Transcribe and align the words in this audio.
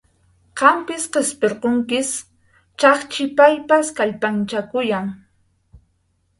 Qampis 0.61 1.05
qishpirqunkish, 1.17 2.09
chashi 2.85 3.25
paypis 3.37 3.87
kallpanchakuyan. 4.03 5.05